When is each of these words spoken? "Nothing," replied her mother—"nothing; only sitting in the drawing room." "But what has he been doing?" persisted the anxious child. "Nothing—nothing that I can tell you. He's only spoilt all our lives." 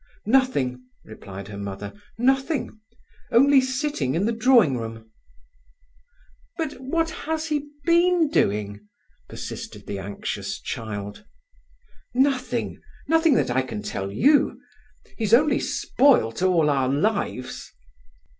"Nothing," 0.25 0.81
replied 1.05 1.49
her 1.49 1.59
mother—"nothing; 1.59 2.79
only 3.31 3.61
sitting 3.61 4.15
in 4.15 4.25
the 4.25 4.31
drawing 4.31 4.75
room." 4.75 5.11
"But 6.57 6.73
what 6.81 7.11
has 7.29 7.49
he 7.49 7.67
been 7.85 8.29
doing?" 8.31 8.87
persisted 9.29 9.85
the 9.85 9.99
anxious 9.99 10.59
child. 10.59 11.23
"Nothing—nothing 12.15 13.35
that 13.35 13.51
I 13.51 13.61
can 13.61 13.83
tell 13.83 14.11
you. 14.11 14.59
He's 15.19 15.35
only 15.35 15.59
spoilt 15.59 16.41
all 16.41 16.71
our 16.71 16.89
lives." 16.89 17.71